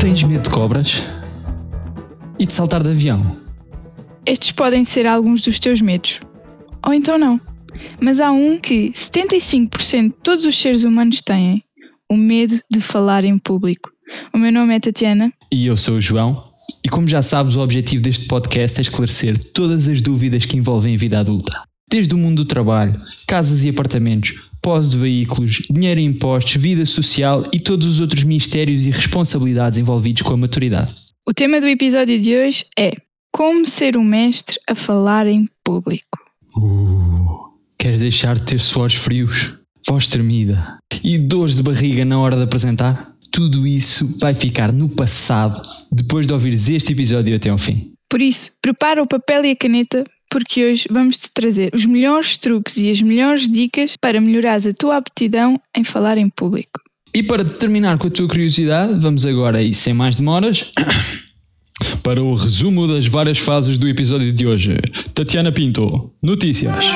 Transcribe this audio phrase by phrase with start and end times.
[0.00, 1.16] Tens medo de cobras?
[2.38, 3.36] E de saltar de avião?
[4.24, 6.20] Estes podem ser alguns dos teus medos.
[6.84, 7.40] Ou então não.
[8.00, 11.64] Mas há um que 75% de todos os seres humanos têm:
[12.10, 13.90] o medo de falar em público.
[14.32, 15.32] O meu nome é Tatiana.
[15.50, 16.45] E eu sou o João.
[16.84, 20.94] E como já sabes, o objetivo deste podcast é esclarecer todas as dúvidas que envolvem
[20.94, 21.62] a vida adulta.
[21.90, 26.84] Desde o mundo do trabalho, casas e apartamentos, pós de veículos, dinheiro e impostos, vida
[26.84, 30.92] social e todos os outros mistérios e responsabilidades envolvidos com a maturidade.
[31.28, 32.92] O tema do episódio de hoje é
[33.32, 36.18] Como ser um mestre a falar em público.
[36.56, 39.54] Uh, queres deixar de ter suores frios,
[39.86, 43.15] voz tremida e dores de barriga na hora de apresentar?
[43.36, 45.60] Tudo isso vai ficar no passado
[45.92, 47.92] depois de ouvires este episódio até ao fim.
[48.08, 52.38] Por isso, prepara o papel e a caneta porque hoje vamos te trazer os melhores
[52.38, 56.80] truques e as melhores dicas para melhorares a tua aptidão em falar em público.
[57.12, 60.72] E para terminar com a tua curiosidade, vamos agora e sem mais demoras
[62.02, 64.78] para o resumo das várias fases do episódio de hoje.
[65.12, 66.86] Tatiana Pinto, notícias.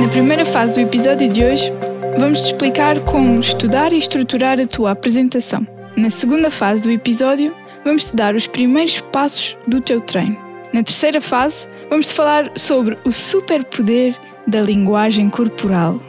[0.00, 1.72] Na primeira fase do episódio de hoje,
[2.20, 5.71] vamos te explicar como estudar e estruturar a tua apresentação.
[5.96, 7.54] Na segunda fase do episódio,
[7.84, 10.38] vamos te dar os primeiros passos do teu treino.
[10.72, 16.00] Na terceira fase, vamos te falar sobre o superpoder da linguagem corporal.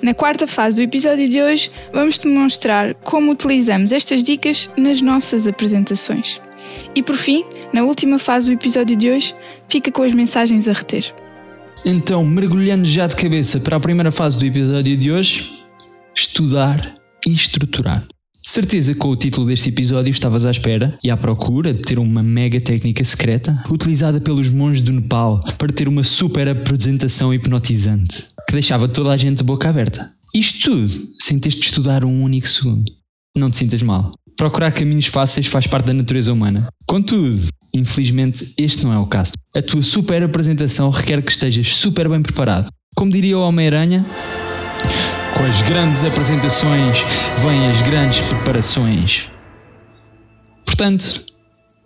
[0.00, 5.02] Na quarta fase do episódio de hoje, vamos te mostrar como utilizamos estas dicas nas
[5.02, 6.40] nossas apresentações.
[6.94, 9.34] E por fim, na última fase do episódio de hoje,
[9.68, 11.12] fica com as mensagens a reter.
[11.84, 15.60] Então, mergulhando já de cabeça para a primeira fase do episódio de hoje,
[16.14, 16.94] estudar
[17.26, 18.06] e estruturar.
[18.50, 22.20] Certeza com o título deste episódio estavas à espera e à procura de ter uma
[22.20, 28.52] mega técnica secreta utilizada pelos monges do Nepal para ter uma super apresentação hipnotizante que
[28.52, 30.10] deixava toda a gente de boca aberta.
[30.34, 32.90] Isto tudo sem teres de estudar um único segundo.
[33.36, 34.10] Não te sintas mal.
[34.36, 36.66] Procurar caminhos fáceis faz parte da natureza humana.
[36.88, 39.34] Contudo, infelizmente, este não é o caso.
[39.54, 42.68] A tua super apresentação requer que estejas super bem preparado.
[42.96, 44.04] Como diria o Homem-Aranha,
[45.40, 46.98] com as grandes apresentações
[47.42, 49.30] vêm as grandes preparações.
[50.66, 51.24] Portanto,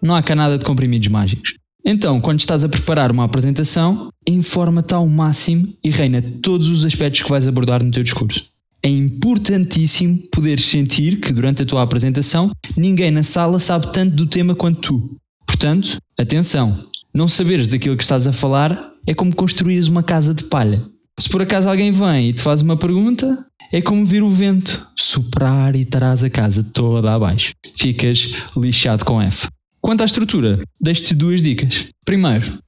[0.03, 1.55] não há cá nada de comprimidos mágicos.
[1.85, 7.23] Então, quando estás a preparar uma apresentação, informa-te ao máximo e reina todos os aspectos
[7.23, 8.47] que vais abordar no teu discurso.
[8.83, 14.27] É importantíssimo poderes sentir que durante a tua apresentação ninguém na sala sabe tanto do
[14.27, 15.17] tema quanto tu.
[15.47, 16.85] Portanto, atenção,
[17.15, 20.93] não saberes daquilo que estás a falar é como construires uma casa de palha.
[21.19, 24.89] Se por acaso alguém vem e te faz uma pergunta, é como vir o vento
[24.97, 27.53] soprar e terás a casa toda abaixo.
[27.79, 29.47] Ficas lixado com F.
[29.81, 31.87] Quanto à estrutura, deixo-te duas dicas.
[32.05, 32.59] Primeiro,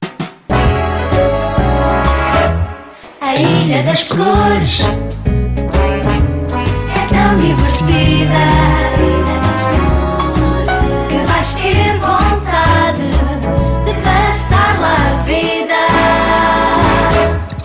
[3.20, 4.80] A Ilha das Cores
[6.94, 8.46] é tão divertida
[11.08, 12.35] que vais ter vontade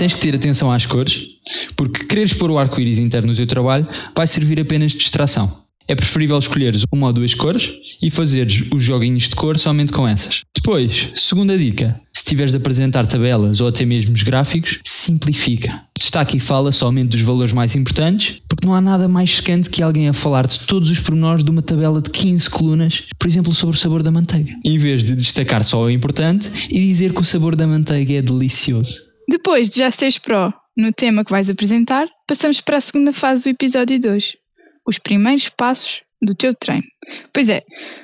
[0.01, 1.27] tens que ter atenção às cores,
[1.75, 5.47] porque quereres pôr o arco-íris interno no teu trabalho vai servir apenas de distração.
[5.87, 10.07] É preferível escolheres uma ou duas cores e fazeres os joguinhos de cor somente com
[10.07, 10.41] essas.
[10.55, 15.83] Depois, segunda dica: se tiveres de apresentar tabelas ou até mesmo os gráficos, simplifica.
[15.95, 19.83] Destaca e fala somente dos valores mais importantes, porque não há nada mais secante que
[19.83, 23.53] alguém a falar de todos os pormenores de uma tabela de 15 colunas, por exemplo,
[23.53, 24.51] sobre o sabor da manteiga.
[24.65, 28.21] Em vez de destacar só o importante e dizer que o sabor da manteiga é
[28.23, 29.10] delicioso.
[29.31, 33.43] Depois de já seres pró no tema que vais apresentar, passamos para a segunda fase
[33.43, 34.37] do episódio de hoje:
[34.85, 36.83] os primeiros passos do teu treino.
[37.31, 37.63] Pois é,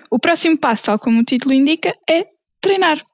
[0.10, 2.26] o próximo passo, tal como o título indica, é
[2.62, 3.06] treinar.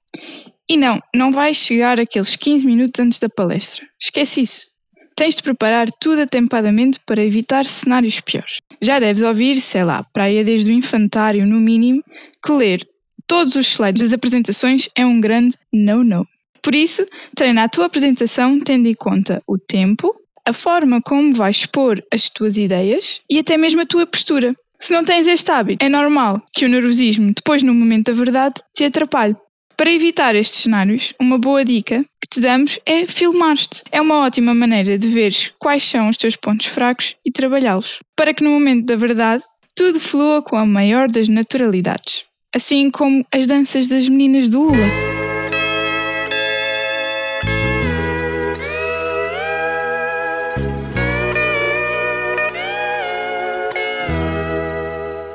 [0.70, 3.84] E não, não vais chegar aqueles 15 minutos antes da palestra.
[4.00, 4.68] Esquece isso.
[5.16, 8.60] Tens de preparar tudo atempadamente para evitar cenários piores.
[8.80, 12.04] Já deves ouvir, sei lá, praia desde o infantário, no mínimo,
[12.46, 12.88] que ler
[13.26, 16.28] todos os slides das apresentações é um grande no-no.
[16.64, 17.06] Por isso,
[17.36, 20.16] treina a tua apresentação tendo em conta o tempo,
[20.48, 24.56] a forma como vais expor as tuas ideias e até mesmo a tua postura.
[24.80, 28.56] Se não tens este hábito, é normal que o nervosismo, depois no momento da verdade,
[28.74, 29.36] te atrapalhe.
[29.76, 33.84] Para evitar estes cenários, uma boa dica que te damos é filmar-te.
[33.92, 38.34] É uma ótima maneira de veres quais são os teus pontos fracos e trabalhá-los, para
[38.34, 39.44] que no momento da verdade
[39.76, 42.24] tudo flua com a maior das naturalidades.
[42.56, 45.13] Assim como as danças das meninas do Hula.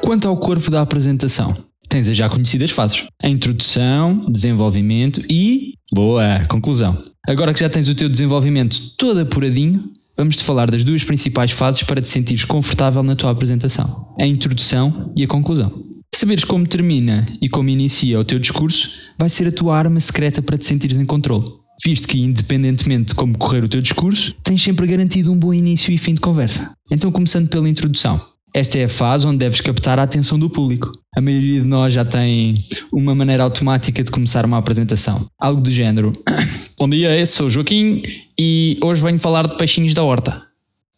[0.09, 1.55] Quanto ao corpo da apresentação,
[1.87, 5.75] Tens as já conhecidas fases: a introdução, desenvolvimento e.
[5.93, 6.47] Boa!
[6.49, 6.97] Conclusão.
[7.29, 9.85] Agora que já tens o teu desenvolvimento todo apuradinho,
[10.17, 15.13] vamos-te falar das duas principais fases para te sentires confortável na tua apresentação: a introdução
[15.15, 15.85] e a conclusão.
[16.15, 20.41] Saberes como termina e como inicia o teu discurso vai ser a tua arma secreta
[20.41, 21.53] para te sentires em controle.
[21.85, 25.93] Visto que, independentemente de como correr o teu discurso, tens sempre garantido um bom início
[25.93, 26.73] e fim de conversa.
[26.91, 28.19] Então, começando pela introdução.
[28.59, 30.91] Esta é a fase onde deves captar a atenção do público.
[31.17, 32.57] A maioria de nós já tem
[32.93, 35.25] uma maneira automática de começar uma apresentação.
[35.39, 36.13] Algo do género:
[36.77, 38.03] Bom dia, sou Joaquim
[38.37, 40.43] e hoje venho falar de peixinhos da horta.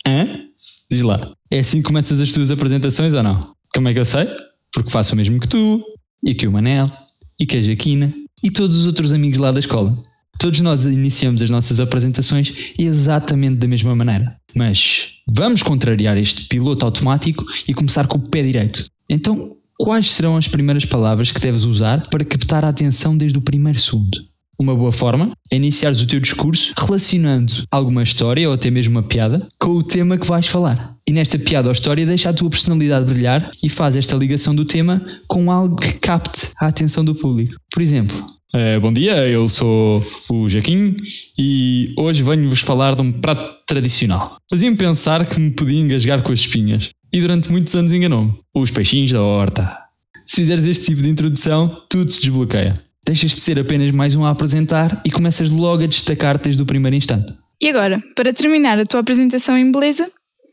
[0.08, 0.26] Hã?
[0.90, 1.32] Diz lá.
[1.50, 3.52] É assim que começas as tuas apresentações ou não?
[3.74, 4.26] Como é que eu sei?
[4.72, 5.84] Porque faço o mesmo que tu,
[6.24, 6.90] e que o Manel,
[7.38, 8.10] e que a Jaquina,
[8.42, 10.02] e todos os outros amigos lá da escola.
[10.38, 14.34] Todos nós iniciamos as nossas apresentações exatamente da mesma maneira.
[14.56, 18.86] Mas vamos contrariar este piloto automático e começar com o pé direito.
[19.08, 23.42] Então, quais serão as primeiras palavras que deves usar para captar a atenção desde o
[23.42, 24.18] primeiro segundo?
[24.58, 29.02] Uma boa forma é iniciares o teu discurso relacionando alguma história ou até mesmo uma
[29.02, 30.96] piada com o tema que vais falar.
[31.08, 34.66] E nesta piada ou história deixa a tua personalidade brilhar e faz esta ligação do
[34.66, 37.54] tema com algo que capte a atenção do público.
[37.72, 38.14] Por exemplo,
[38.52, 40.94] eh, bom dia, eu sou o Jaquim
[41.38, 44.36] e hoje venho-vos falar de um prato tradicional.
[44.50, 48.34] Fazia-me pensar que me podia engasgar com as espinhas e durante muitos anos enganou-me.
[48.52, 49.78] Os peixinhos da horta.
[50.26, 52.74] Se fizeres este tipo de introdução, tudo se desbloqueia.
[53.06, 56.66] Deixas de ser apenas mais um a apresentar e começas logo a destacar-te desde o
[56.66, 57.32] primeiro instante.
[57.62, 60.10] E agora, para terminar a tua apresentação em beleza,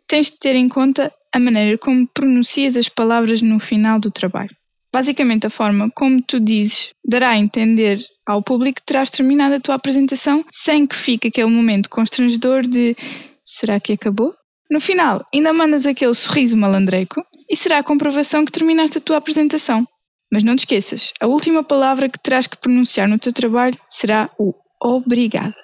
[0.08, 4.56] tens de ter em conta a maneira como pronuncias as palavras no final do trabalho.
[4.94, 9.60] Basicamente, a forma como tu dizes dará a entender ao público que terás terminado a
[9.60, 12.96] tua apresentação sem que fique aquele momento constrangedor de
[13.44, 14.34] será que acabou?
[14.70, 19.18] No final, ainda mandas aquele sorriso malandreco e será a comprovação que terminaste a tua
[19.18, 19.88] apresentação.
[20.32, 24.30] Mas não te esqueças, a última palavra que terás que pronunciar no teu trabalho será
[24.38, 25.56] o obrigada.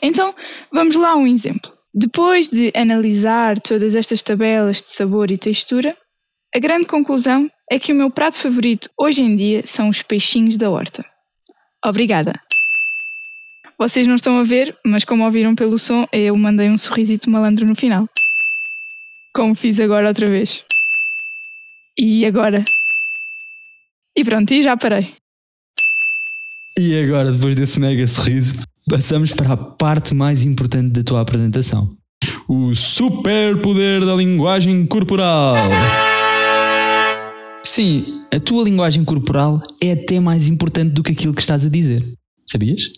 [0.00, 0.32] Então,
[0.72, 1.72] vamos lá a um exemplo.
[1.92, 5.96] Depois de analisar todas estas tabelas de sabor e textura,
[6.54, 10.58] a grande conclusão é que o meu prato favorito hoje em dia são os peixinhos
[10.58, 11.04] da horta.
[11.84, 12.38] Obrigada.
[13.78, 17.66] Vocês não estão a ver, mas como ouviram pelo som, eu mandei um sorrisito malandro
[17.66, 18.06] no final.
[19.34, 20.62] Como fiz agora outra vez.
[21.98, 22.62] E agora?
[24.16, 25.14] E pronto, e já parei.
[26.78, 31.88] E agora, depois desse mega sorriso, passamos para a parte mais importante da tua apresentação:
[32.46, 35.56] o superpoder da linguagem corporal.
[37.64, 41.68] Sim, a tua linguagem corporal é até mais importante do que aquilo que estás a
[41.68, 42.04] dizer.
[42.46, 42.90] Sabias?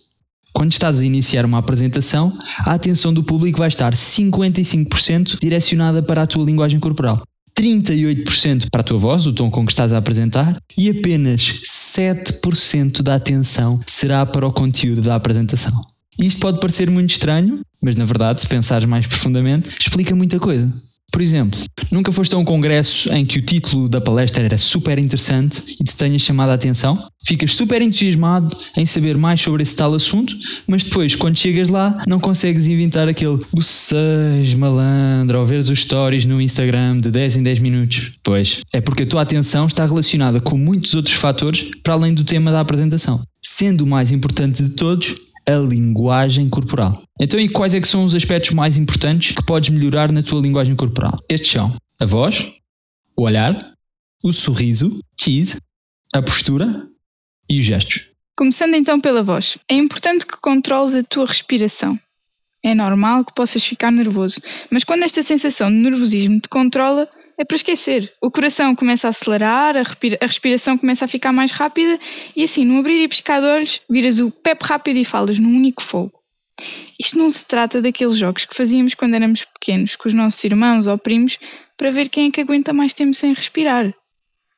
[0.52, 6.22] Quando estás a iniciar uma apresentação, a atenção do público vai estar 55% direcionada para
[6.22, 7.22] a tua linguagem corporal,
[7.58, 11.60] 38% para a tua voz, o tom com que estás a apresentar, e apenas
[11.96, 15.74] 7% da atenção será para o conteúdo da apresentação.
[16.18, 20.72] Isto pode parecer muito estranho, mas na verdade, se pensares mais profundamente, explica muita coisa.
[21.12, 21.60] Por exemplo,
[21.92, 25.84] nunca foste a um congresso em que o título da palestra era super interessante e
[25.84, 26.98] te tenha chamado a atenção?
[27.24, 30.34] Ficas super entusiasmado em saber mais sobre esse tal assunto,
[30.66, 36.24] mas depois, quando chegas lá, não consegues inventar aquele bocejo malandro ou veres os stories
[36.24, 38.12] no Instagram de 10 em 10 minutos.
[38.22, 42.24] Pois, é porque a tua atenção está relacionada com muitos outros fatores para além do
[42.24, 45.14] tema da apresentação, sendo o mais importante de todos
[45.46, 47.02] a linguagem corporal.
[47.20, 50.40] Então, e quais é que são os aspectos mais importantes que podes melhorar na tua
[50.40, 51.16] linguagem corporal?
[51.28, 52.52] Estes são a voz,
[53.16, 53.56] o olhar,
[54.22, 55.58] o sorriso, cheese,
[56.12, 56.88] a postura
[57.48, 58.10] e os gestos.
[58.36, 59.58] Começando então pela voz.
[59.68, 61.98] É importante que controles a tua respiração.
[62.64, 67.44] É normal que possas ficar nervoso, mas quando esta sensação de nervosismo te controla, é
[67.44, 68.12] para esquecer.
[68.20, 71.98] O coração começa a acelerar, a, a respiração começa a ficar mais rápida
[72.34, 75.56] e assim, no abrir e piscar de olhos, viras o pep rápido e falas num
[75.56, 76.12] único fogo.
[76.98, 80.86] Isto não se trata daqueles jogos que fazíamos quando éramos pequenos, com os nossos irmãos
[80.86, 81.38] ou primos,
[81.76, 83.92] para ver quem é que aguenta mais tempo sem respirar.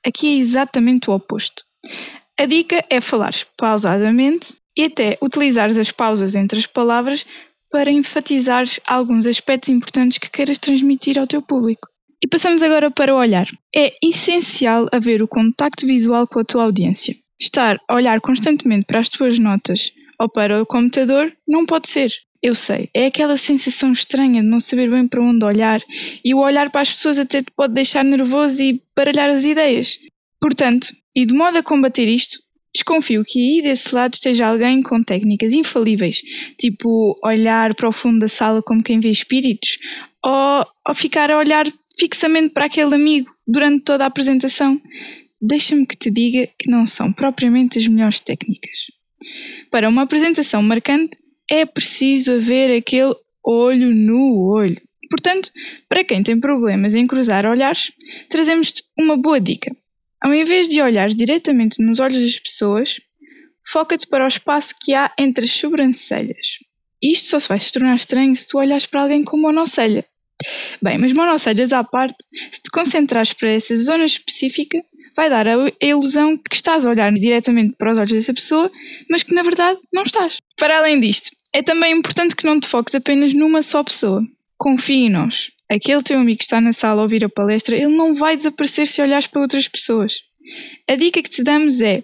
[0.07, 1.65] Aqui é exatamente o oposto.
[2.39, 7.25] A dica é falares pausadamente e até utilizares as pausas entre as palavras
[7.71, 11.89] para enfatizares alguns aspectos importantes que queiras transmitir ao teu público.
[12.27, 13.47] E passamos agora para o olhar.
[13.73, 17.17] É essencial haver o contacto visual com a tua audiência.
[17.41, 22.13] Estar a olhar constantemente para as tuas notas ou para o computador não pode ser.
[22.43, 25.81] Eu sei, é aquela sensação estranha de não saber bem para onde olhar
[26.25, 29.97] e o olhar para as pessoas até te pode deixar nervoso e baralhar as ideias.
[30.41, 32.41] Portanto, e de modo a combater isto,
[32.75, 36.21] desconfio que aí desse lado esteja alguém com técnicas infalíveis,
[36.59, 39.79] tipo olhar para o fundo da sala como quem vê espíritos,
[40.25, 41.67] ou, ou ficar a olhar
[41.99, 44.81] fixamente para aquele amigo durante toda a apresentação.
[45.41, 48.91] deixa-me que te diga que não são propriamente as melhores técnicas.
[49.71, 51.19] Para uma apresentação marcante,
[51.51, 54.81] é preciso haver aquele olho no olho.
[55.09, 55.53] Portanto,
[55.89, 57.93] para quem tem problemas em cruzar olhares,
[58.29, 59.75] trazemos-te uma boa dica.
[60.21, 63.01] Ao invés de olhar diretamente nos olhos das pessoas,
[63.65, 66.59] foca-te para o espaço que há entre as sobrancelhas.
[67.01, 70.05] Isto só se vai se tornar estranho se tu olhares para alguém com monocelha.
[70.83, 72.17] Bem, mas monocelhas à parte,
[72.53, 74.83] se te concentrares para essa zona específica,
[75.17, 78.71] vai dar a ilusão que estás a olhar diretamente para os olhos dessa pessoa,
[79.11, 80.39] mas que na verdade não estás.
[80.57, 84.23] Para além disto, é também importante que não te foques apenas numa só pessoa.
[84.59, 85.51] Confie em nós.
[85.69, 88.87] Aquele teu amigo que está na sala a ouvir a palestra, ele não vai desaparecer
[88.87, 90.21] se olhares para outras pessoas.
[90.89, 92.03] A dica que te damos é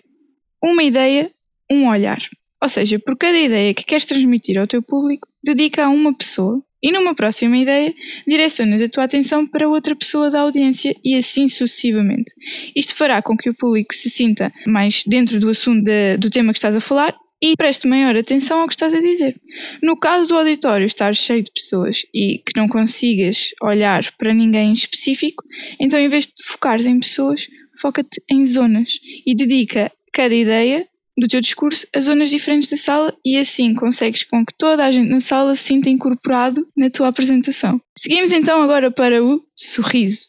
[0.63, 1.31] uma ideia,
[1.71, 2.19] um olhar.
[2.63, 6.63] Ou seja, por cada ideia que queres transmitir ao teu público, dedica a uma pessoa
[6.83, 7.95] e numa próxima ideia,
[8.27, 12.33] direcionas a tua atenção para outra pessoa da audiência e assim sucessivamente.
[12.75, 16.53] Isto fará com que o público se sinta mais dentro do assunto de, do tema
[16.53, 19.35] que estás a falar e preste maior atenção ao que estás a dizer.
[19.83, 24.71] No caso do auditório estar cheio de pessoas e que não consigas olhar para ninguém
[24.71, 25.43] em específico,
[25.81, 27.49] então em vez de focares em pessoas,
[27.81, 28.93] foca-te em zonas
[29.27, 34.25] e dedica cada ideia do teu discurso a zonas diferentes da sala e assim consegues
[34.25, 37.81] com que toda a gente na sala se sinta incorporado na tua apresentação.
[37.97, 40.29] Seguimos então agora para o sorriso.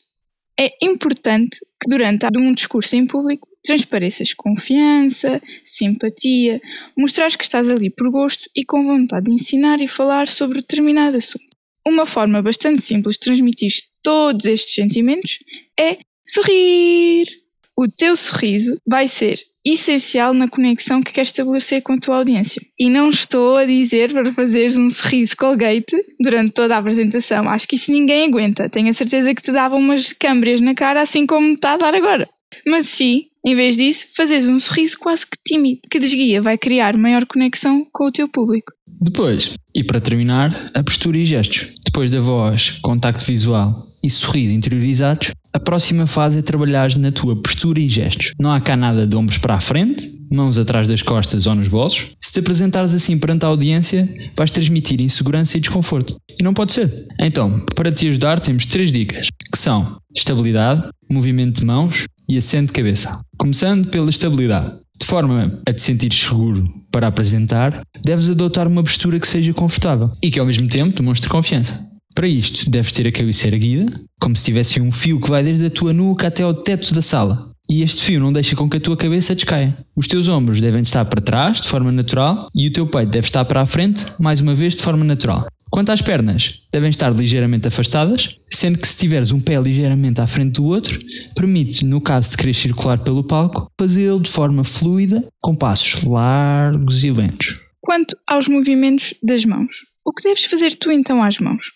[0.60, 6.62] É importante que durante um discurso em público transpareças confiança, simpatia,
[6.98, 11.18] mostrares que estás ali por gosto e com vontade de ensinar e falar sobre determinado
[11.18, 11.46] assunto.
[11.88, 13.72] Uma forma bastante simples de transmitir
[14.02, 15.40] todos estes sentimentos
[15.80, 15.98] é
[16.28, 17.43] sorrir.
[17.78, 22.62] O teu sorriso vai ser essencial na conexão que queres estabelecer com a tua audiência.
[22.78, 27.50] E não estou a dizer para fazeres um sorriso Colgate durante toda a apresentação.
[27.50, 28.70] Acho que isso ninguém aguenta.
[28.70, 31.96] Tenho a certeza que te dava umas câmbrias na cara, assim como está a dar
[31.96, 32.30] agora.
[32.68, 36.96] Mas sim, em vez disso, fazes um sorriso quase que tímido, que desguia vai criar
[36.96, 38.72] maior conexão com o teu público.
[38.86, 41.74] Depois, e para terminar, a postura e gestos.
[41.84, 47.36] Depois da voz, contacto visual e sorriso interiorizados, a próxima fase é trabalhar na tua
[47.36, 48.34] postura e gestos.
[48.40, 51.68] Não há cá nada de ombros para a frente, mãos atrás das costas ou nos
[51.68, 52.12] bolsos.
[52.22, 56.18] Se te apresentares assim perante a audiência, vais transmitir insegurança e desconforto.
[56.40, 56.92] E não pode ser.
[57.20, 62.68] Então, para te ajudar, temos três dicas, que são estabilidade, movimento de mãos e acento
[62.68, 63.22] de cabeça.
[63.38, 64.82] Começando pela estabilidade.
[65.00, 70.12] De forma a te sentir seguro para apresentar, deves adotar uma postura que seja confortável
[70.22, 71.93] e que ao mesmo tempo demonstre confiança.
[72.16, 75.66] Para isto, deves ter a cabeça erguida, como se tivesse um fio que vai desde
[75.66, 77.52] a tua nuca até ao teto da sala.
[77.70, 79.76] E este fio não deixa com que a tua cabeça descaia.
[79.96, 83.26] Os teus ombros devem estar para trás, de forma natural, e o teu peito deve
[83.26, 85.48] estar para a frente, mais uma vez, de forma natural.
[85.72, 90.28] Quanto às pernas, devem estar ligeiramente afastadas, sendo que se tiveres um pé ligeiramente à
[90.28, 91.00] frente do outro,
[91.36, 97.04] permite, no caso de querer circular pelo palco, fazê-lo de forma fluida, com passos largos
[97.04, 97.60] e lentos.
[97.82, 101.72] Quanto aos movimentos das mãos, o que deves fazer tu então às mãos?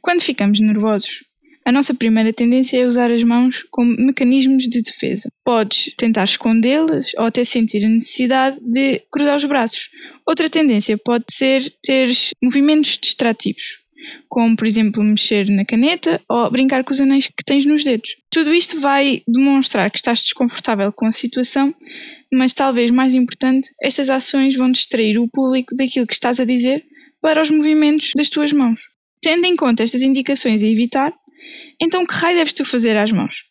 [0.00, 1.24] Quando ficamos nervosos,
[1.68, 5.28] a nossa primeira tendência é usar as mãos como mecanismos de defesa.
[5.44, 9.90] Podes tentar escondê-las ou até sentir a necessidade de cruzar os braços.
[10.26, 12.10] Outra tendência pode ser ter
[12.42, 13.80] movimentos distrativos,
[14.30, 18.16] como por exemplo mexer na caneta ou brincar com os anéis que tens nos dedos.
[18.30, 21.74] Tudo isto vai demonstrar que estás desconfortável com a situação,
[22.32, 26.82] mas talvez mais importante, estas ações vão distrair o público daquilo que estás a dizer
[27.20, 28.80] para os movimentos das tuas mãos.
[29.20, 31.12] Tendo em conta estas indicações a evitar,
[31.80, 33.44] então que raio deves tu fazer às mãos?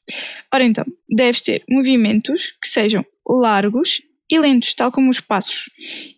[0.53, 5.69] Ora então, deves ter movimentos que sejam largos e lentos, tal como os passos,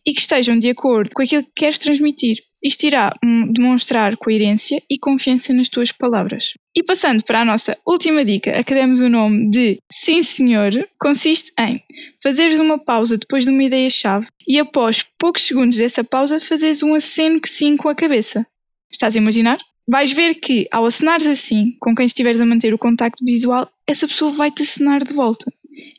[0.05, 2.37] e que estejam de acordo com aquilo que queres transmitir.
[2.63, 6.53] Isto irá hum, demonstrar coerência e confiança nas tuas palavras.
[6.75, 10.87] E passando para a nossa última dica, a que demos o nome de Sim Senhor,
[10.99, 11.81] consiste em
[12.21, 16.93] fazeres uma pausa depois de uma ideia-chave e após poucos segundos dessa pausa fazeres um
[16.93, 18.45] aceno que sim com a cabeça.
[18.91, 19.59] Estás a imaginar?
[19.87, 24.07] Vais ver que ao acenares assim, com quem estiveres a manter o contacto visual, essa
[24.07, 25.51] pessoa vai-te acenar de volta.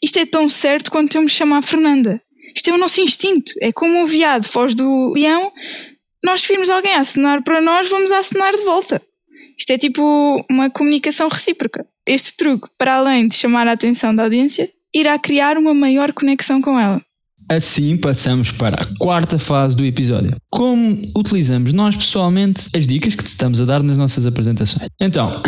[0.03, 2.21] Isto é tão certo quanto eu me chamar Fernanda.
[2.55, 3.53] Isto é o nosso instinto.
[3.61, 5.53] É como o veado foge do leão,
[6.25, 9.01] nós virmos alguém a acenar para nós, vamos acenar de volta.
[9.59, 11.85] Isto é tipo uma comunicação recíproca.
[12.07, 16.61] Este truque, para além de chamar a atenção da audiência, irá criar uma maior conexão
[16.61, 17.03] com ela.
[17.49, 20.37] Assim passamos para a quarta fase do episódio.
[20.49, 24.89] Como utilizamos nós pessoalmente as dicas que estamos a dar nas nossas apresentações.
[25.01, 25.31] Então,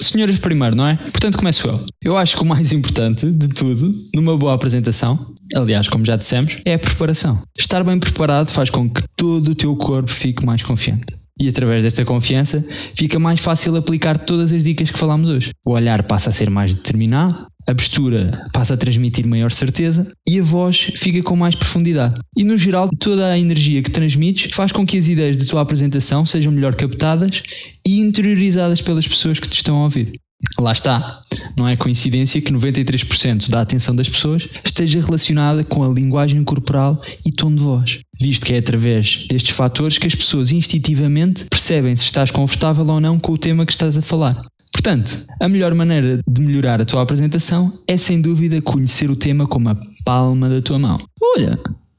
[0.00, 0.94] senhoras primeiro, não é?
[0.94, 1.84] Portanto, começo eu.
[2.02, 6.58] Eu acho que o mais importante de tudo numa boa apresentação, aliás, como já dissemos,
[6.64, 7.40] é a preparação.
[7.58, 11.18] Estar bem preparado faz com que todo o teu corpo fique mais confiante.
[11.40, 12.64] E através desta confiança
[12.96, 15.50] fica mais fácil aplicar todas as dicas que falámos hoje.
[15.64, 20.40] O olhar passa a ser mais determinado, a postura passa a transmitir maior certeza e
[20.40, 22.18] a voz fica com mais profundidade.
[22.36, 25.60] E no geral, toda a energia que transmites faz com que as ideias da tua
[25.60, 27.42] apresentação sejam melhor captadas
[27.86, 30.18] e interiorizadas pelas pessoas que te estão a ouvir.
[30.58, 31.20] Lá está,
[31.56, 37.02] não é coincidência que 93% da atenção das pessoas esteja relacionada com a linguagem corporal
[37.26, 41.96] e tom de voz, visto que é através destes fatores que as pessoas instintivamente percebem
[41.96, 44.40] se estás confortável ou não com o tema que estás a falar.
[44.72, 49.46] Portanto, a melhor maneira de melhorar a tua apresentação é sem dúvida conhecer o tema
[49.46, 50.98] como a palma da tua mão.
[51.20, 51.58] Olha,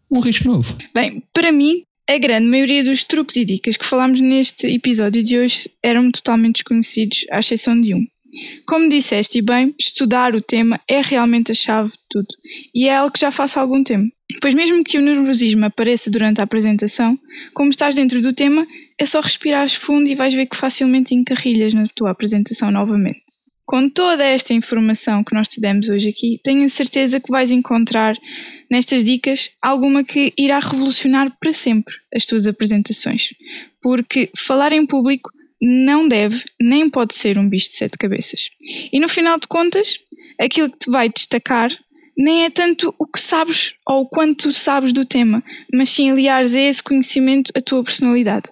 [0.09, 0.77] um risco novo.
[0.95, 5.37] Bem, para mim, a grande maioria dos truques e dicas que falámos neste episódio de
[5.37, 8.05] hoje eram totalmente desconhecidos, à exceção de um.
[8.65, 12.27] Como disseste e bem, estudar o tema é realmente a chave de tudo
[12.73, 14.13] e é algo que já faço há algum tempo.
[14.41, 17.17] Pois, mesmo que o nervosismo apareça durante a apresentação,
[17.53, 18.67] como estás dentro do tema,
[18.97, 23.39] é só respirares fundo e vais ver que facilmente encarrilhas na tua apresentação novamente.
[23.65, 27.51] Com toda esta informação que nós te demos hoje aqui, tenho a certeza que vais
[27.51, 28.15] encontrar
[28.69, 33.33] nestas dicas alguma que irá revolucionar para sempre as tuas apresentações.
[33.81, 35.29] Porque falar em público
[35.61, 38.49] não deve nem pode ser um bicho de sete cabeças.
[38.91, 39.99] E no final de contas,
[40.39, 41.71] aquilo que te vai destacar
[42.17, 45.41] nem é tanto o que sabes ou o quanto sabes do tema,
[45.73, 48.49] mas sim aliares a esse conhecimento a tua personalidade.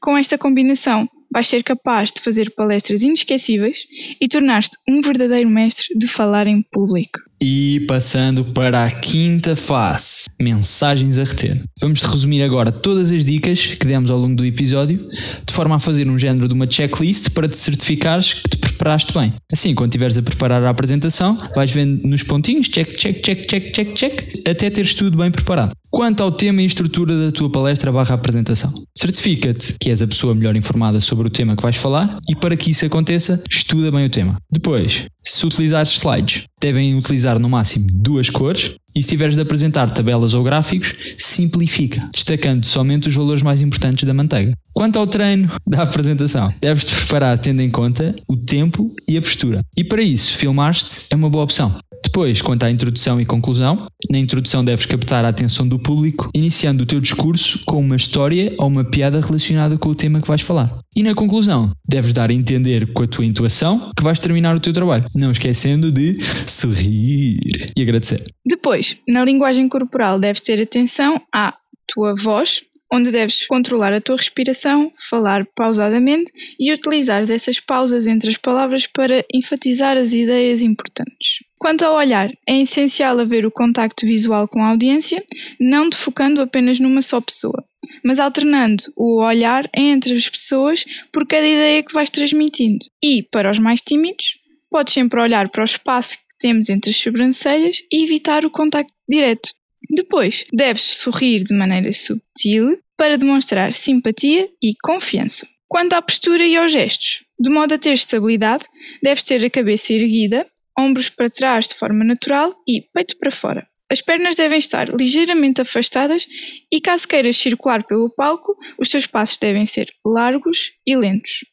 [0.00, 3.86] Com esta combinação, vais ser capaz de fazer palestras inesquecíveis
[4.20, 7.25] e tornar-te um verdadeiro mestre de falar em público.
[7.40, 11.60] E passando para a quinta fase, mensagens a reter.
[11.80, 15.06] Vamos resumir agora todas as dicas que demos ao longo do episódio,
[15.44, 19.12] de forma a fazer um género de uma checklist para te certificares que te preparaste
[19.12, 19.34] bem.
[19.52, 23.70] Assim, quando estiveres a preparar a apresentação, vais vendo nos pontinhos, check, check, check, check,
[23.70, 25.72] check, check, até teres tudo bem preparado.
[25.90, 30.34] Quanto ao tema e estrutura da tua palestra barra apresentação, certifica-te que és a pessoa
[30.34, 34.04] melhor informada sobre o tema que vais falar e para que isso aconteça, estuda bem
[34.04, 34.36] o tema.
[34.52, 39.90] Depois, se utilizares slides, devem utilizar no máximo duas cores e se tiveres de apresentar
[39.90, 44.54] tabelas ou gráficos, simplifica, destacando somente os valores mais importantes da manteiga.
[44.72, 49.60] Quanto ao treino da apresentação, deves-te preparar tendo em conta o tempo e a postura.
[49.76, 51.76] E para isso, filmar-te é uma boa opção.
[52.02, 56.84] Depois, quanto à introdução e conclusão, na introdução deves captar a atenção do público, iniciando
[56.84, 60.40] o teu discurso com uma história ou uma piada relacionada com o tema que vais
[60.40, 60.78] falar.
[60.94, 64.60] E na conclusão, deves dar a entender com a tua intuação que vais terminar o
[64.60, 67.38] teu trabalho, não esquecendo de sorrir
[67.76, 68.22] e agradecer.
[68.44, 71.54] Depois, na linguagem corporal, deves ter atenção à
[71.86, 72.62] tua voz,
[72.92, 78.86] onde deves controlar a tua respiração, falar pausadamente e utilizar essas pausas entre as palavras
[78.86, 81.44] para enfatizar as ideias importantes.
[81.58, 85.24] Quanto ao olhar, é essencial haver o contacto visual com a audiência,
[85.58, 87.64] não te focando apenas numa só pessoa,
[88.04, 92.84] mas alternando o olhar entre as pessoas por cada ideia que vais transmitindo.
[93.02, 94.38] E, para os mais tímidos,
[94.76, 98.92] podes sempre olhar para o espaço que temos entre as sobrancelhas e evitar o contacto
[99.08, 99.48] direto.
[99.88, 105.48] Depois, deves sorrir de maneira subtil para demonstrar simpatia e confiança.
[105.66, 108.64] Quanto à postura e aos gestos, de modo a ter estabilidade,
[109.02, 110.46] deves ter a cabeça erguida,
[110.78, 113.66] ombros para trás de forma natural e peito para fora.
[113.90, 116.26] As pernas devem estar ligeiramente afastadas
[116.70, 121.46] e, caso queiras circular pelo palco, os teus passos devem ser largos e lentos.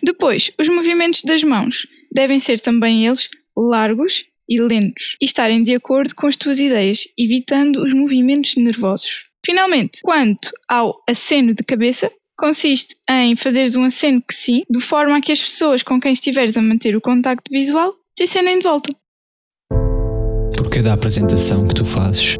[0.00, 5.74] Depois, os movimentos das mãos devem ser também eles largos e lentos e estarem de
[5.74, 9.28] acordo com as tuas ideias, evitando os movimentos nervosos.
[9.44, 15.16] Finalmente, quanto ao aceno de cabeça, consiste em fazeres um aceno que sim, de forma
[15.16, 18.64] a que as pessoas com quem estiveres a manter o contacto visual te acenem de
[18.64, 18.94] volta.
[20.56, 22.36] Por cada apresentação que tu fazes,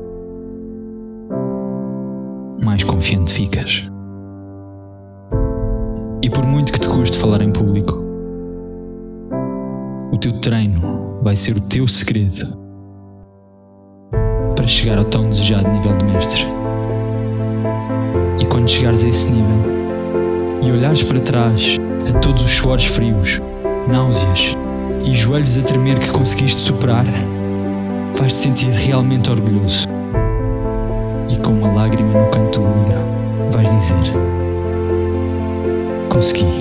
[2.63, 3.85] mais confiante ficas.
[6.23, 8.08] E por muito que te custe falar em público,
[10.11, 12.57] o teu treino vai ser o teu segredo
[14.57, 16.43] para chegar ao tão desejado nível de mestre.
[18.41, 19.59] E quando chegares a esse nível
[20.63, 23.39] e olhares para trás a todos os suores frios,
[23.87, 24.55] náuseas
[25.07, 27.05] e joelhos a tremer que conseguiste superar,
[28.17, 29.87] vais te sentir realmente orgulhoso.
[31.29, 34.13] E com uma lágrima no canto do olho, vais dizer:
[36.09, 36.58] Consegui.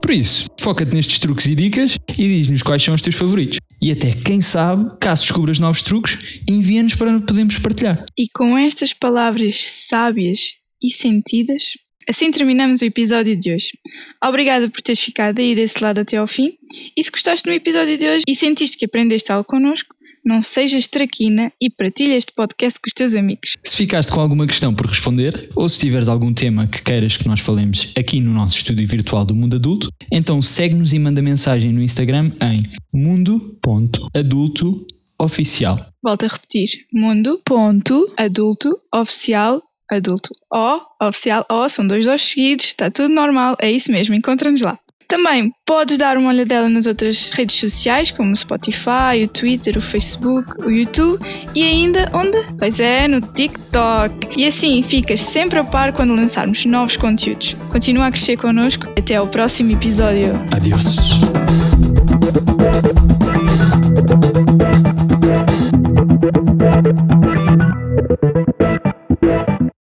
[0.00, 3.58] Por isso, foca-te nestes truques e dicas e diz-nos quais são os teus favoritos.
[3.80, 8.04] E até, quem sabe, caso descubras novos truques, envia-nos para podermos partilhar.
[8.18, 13.78] E com estas palavras sábias e sentidas, assim terminamos o episódio de hoje.
[14.22, 16.52] Obrigada por teres ficado aí desse lado até ao fim.
[16.94, 20.88] E se gostaste do episódio de hoje e sentiste que aprendeste algo connosco, não sejas
[20.88, 23.56] traquina e partilha este podcast com os teus amigos.
[23.62, 27.28] Se ficaste com alguma questão por responder, ou se tiveres algum tema que queiras que
[27.28, 31.72] nós falemos aqui no nosso estúdio virtual do Mundo Adulto, então segue-nos e manda mensagem
[31.72, 35.86] no Instagram em mundo.adultooficial.
[36.02, 40.34] Volto a repetir: mundo.adulto oficial adulto.
[40.52, 44.78] O, oficial O, são dois dois seguidos, está tudo normal, é isso mesmo, encontra-nos lá.
[45.08, 49.80] Também podes dar uma olhadela nas outras redes sociais, como o Spotify, o Twitter, o
[49.80, 52.36] Facebook, o YouTube e ainda onde?
[52.58, 54.28] Pois é, no TikTok.
[54.36, 57.54] E assim ficas sempre a par quando lançarmos novos conteúdos.
[57.70, 58.86] Continua a crescer connosco.
[58.98, 60.32] Até ao próximo episódio.
[60.50, 61.14] Adeus.